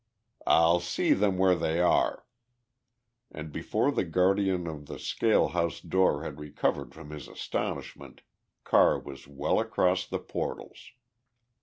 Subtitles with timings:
[0.47, 2.25] "I'll see them where they are,"
[3.29, 8.21] and before the guardian of the scale house door had recovered from his astonishment
[8.63, 10.93] Carr was well across the portals.